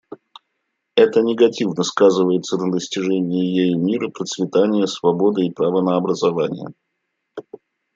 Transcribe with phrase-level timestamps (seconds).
[0.95, 6.69] Это негативно сказывается на достижении ею мира, процветания, свободы и права на образование.